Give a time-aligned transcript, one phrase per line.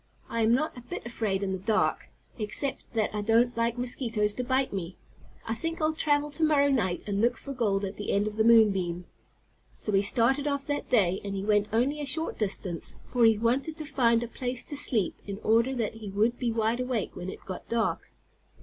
[0.29, 2.09] I am not a bit afraid in the dark,
[2.39, 4.97] except that I don't like mosquitoes to bite me.
[5.45, 8.35] I think I'll travel to morrow night, and look for gold at the end of
[8.35, 9.05] the moon beam."
[9.77, 13.37] So he started off that day, and he went only a short distance, for he
[13.37, 17.15] wanted to find a place to sleep in order that he would be wide awake
[17.15, 18.09] when it got dark.